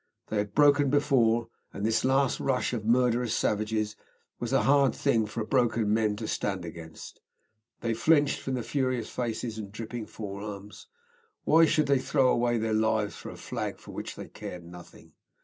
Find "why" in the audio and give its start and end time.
11.43-11.65